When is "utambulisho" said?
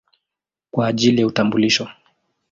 1.27-1.87